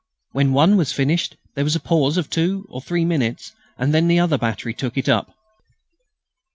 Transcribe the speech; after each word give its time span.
When 0.31 0.51
one 0.51 0.77
was 0.77 0.91
finished 0.91 1.37
there 1.53 1.63
was 1.63 1.75
a 1.75 1.79
pause 1.79 2.17
of 2.17 2.27
two 2.27 2.65
or 2.71 2.81
three 2.81 3.05
minutes. 3.05 3.51
Then 3.77 4.07
the 4.07 4.19
other 4.19 4.39
battery 4.39 4.73
took 4.73 4.97
it 4.97 5.07
up. 5.07 5.35